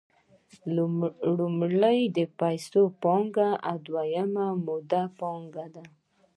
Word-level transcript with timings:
لومړی 1.37 1.99
د 2.17 2.19
پیسو 2.39 2.81
پانګه 3.03 3.49
او 3.69 3.75
دویم 3.85 4.33
مولده 4.65 5.03
پانګه 5.19 5.65
ده 5.75 5.83